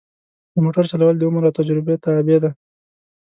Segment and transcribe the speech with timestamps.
[0.53, 2.51] د موټر چلول د عمر او تجربه تابع دي.